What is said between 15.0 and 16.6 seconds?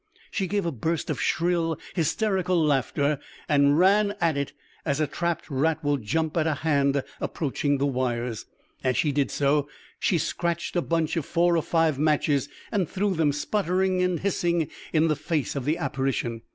the face of the apparition.